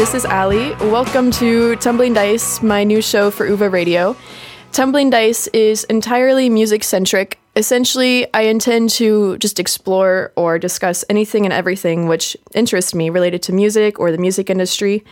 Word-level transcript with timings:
this 0.00 0.14
is 0.14 0.24
Ali. 0.24 0.70
Welcome 0.76 1.30
to 1.32 1.76
Tumbling 1.76 2.14
Dice, 2.14 2.62
my 2.62 2.84
new 2.84 3.02
show 3.02 3.30
for 3.30 3.46
UVA 3.46 3.68
Radio. 3.68 4.16
Tumbling 4.72 5.10
Dice 5.10 5.46
is 5.48 5.84
entirely 5.84 6.48
music 6.48 6.84
centric. 6.84 7.38
Essentially, 7.54 8.26
I 8.32 8.44
intend 8.44 8.88
to 8.92 9.36
just 9.36 9.60
explore 9.60 10.32
or 10.36 10.58
discuss 10.58 11.04
anything 11.10 11.44
and 11.44 11.52
everything 11.52 12.06
which 12.06 12.34
interests 12.54 12.94
me 12.94 13.10
related 13.10 13.42
to 13.42 13.52
music 13.52 14.00
or 14.00 14.10
the 14.10 14.16
music 14.16 14.48
industry. 14.48 15.04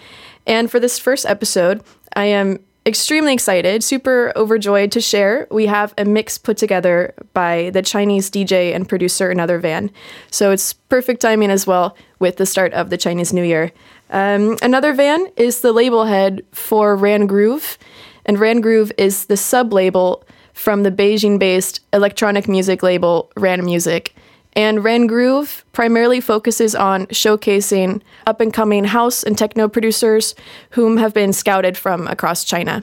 And 0.46 0.70
for 0.70 0.80
this 0.80 0.98
first 0.98 1.26
episode, 1.26 1.82
I 2.16 2.24
am 2.24 2.58
extremely 2.86 3.34
excited, 3.34 3.84
super 3.84 4.32
overjoyed 4.36 4.90
to 4.92 5.02
share. 5.02 5.46
We 5.50 5.66
have 5.66 5.92
a 5.98 6.06
mix 6.06 6.38
put 6.38 6.56
together 6.56 7.12
by 7.34 7.68
the 7.74 7.82
Chinese 7.82 8.30
DJ 8.30 8.74
and 8.74 8.88
producer 8.88 9.30
Another 9.30 9.58
Van. 9.58 9.90
So 10.30 10.50
it's 10.50 10.72
perfect 10.72 11.20
timing 11.20 11.50
as 11.50 11.66
well 11.66 11.94
with 12.18 12.38
the 12.38 12.46
start 12.46 12.72
of 12.72 12.88
the 12.88 12.96
Chinese 12.96 13.34
New 13.34 13.44
Year. 13.44 13.70
Um, 14.10 14.56
Another 14.62 14.92
Van 14.92 15.26
is 15.36 15.60
the 15.60 15.72
label 15.72 16.04
head 16.04 16.42
for 16.52 16.96
Ran 16.96 17.26
Groove, 17.26 17.78
and 18.24 18.38
Ran 18.38 18.60
Groove 18.60 18.92
is 18.98 19.26
the 19.26 19.36
sub 19.36 19.72
label 19.72 20.24
from 20.52 20.82
the 20.82 20.90
Beijing 20.90 21.38
based 21.38 21.80
electronic 21.92 22.48
music 22.48 22.82
label 22.82 23.30
Ran 23.36 23.64
Music. 23.64 24.14
And 24.54 24.82
Ran 24.82 25.06
Groove 25.06 25.64
primarily 25.72 26.20
focuses 26.20 26.74
on 26.74 27.06
showcasing 27.06 28.00
up 28.26 28.40
and 28.40 28.52
coming 28.52 28.84
house 28.84 29.22
and 29.22 29.38
techno 29.38 29.68
producers 29.68 30.34
whom 30.70 30.96
have 30.96 31.14
been 31.14 31.32
scouted 31.32 31.76
from 31.76 32.08
across 32.08 32.44
China. 32.44 32.82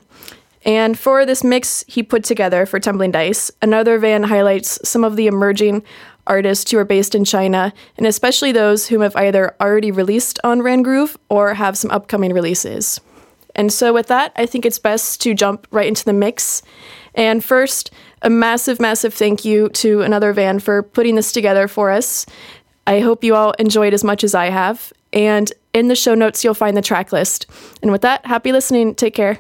And 0.63 0.98
for 0.98 1.26
this 1.26 1.43
mix 1.43 1.84
he 1.87 2.01
put 2.01 2.23
together 2.23 2.65
for 2.65 2.79
Tumbling 2.79 3.12
Dice, 3.12 3.51
another 3.62 3.99
van 3.99 4.23
highlights 4.23 4.79
some 4.87 5.04
of 5.04 5.15
the 5.15 5.27
emerging 5.27 5.84
artists 6.27 6.71
who 6.71 6.77
are 6.77 6.85
based 6.85 7.15
in 7.15 7.26
China, 7.26 7.73
and 7.98 8.05
especially 8.05 8.51
those 8.51 8.87
whom 8.87 9.01
have 9.01 9.15
either 9.15 9.55
already 9.59 9.91
released 9.91 10.40
on 10.43 10.62
Ran 10.62 10.82
Groove 10.82 11.17
or 11.29 11.54
have 11.54 11.77
some 11.77 11.91
upcoming 11.91 12.34
releases. 12.34 12.99
And 13.55 13.71
so, 13.71 13.93
with 13.93 14.07
that, 14.07 14.34
I 14.35 14.45
think 14.45 14.65
it's 14.65 14.79
best 14.79 15.21
to 15.21 15.34
jump 15.34 15.67
right 15.71 15.87
into 15.87 16.04
the 16.04 16.13
mix. 16.13 16.62
And 17.13 17.43
first, 17.43 17.91
a 18.21 18.29
massive, 18.29 18.79
massive 18.79 19.13
thank 19.13 19.45
you 19.45 19.70
to 19.70 20.01
another 20.01 20.34
van 20.34 20.59
for 20.59 20.84
putting 20.84 21.15
this 21.15 21.32
together 21.32 21.67
for 21.67 21.91
us. 21.91 22.26
I 22.87 22.99
hope 22.99 23.23
you 23.23 23.35
all 23.35 23.51
enjoyed 23.54 23.93
as 23.93 24.04
much 24.04 24.23
as 24.23 24.35
I 24.35 24.48
have. 24.48 24.91
And 25.13 25.51
in 25.73 25.87
the 25.87 25.95
show 25.95 26.13
notes, 26.13 26.43
you'll 26.43 26.54
find 26.54 26.76
the 26.76 26.82
track 26.82 27.12
list. 27.12 27.45
And 27.82 27.91
with 27.91 28.01
that, 28.01 28.26
happy 28.26 28.51
listening. 28.51 28.95
Take 28.95 29.15
care. 29.15 29.39